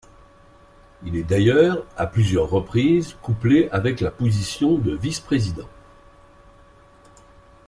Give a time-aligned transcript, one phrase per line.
[1.03, 5.69] Il est d’ailleurs à plusieurs reprises couplé avec la position de vice-président.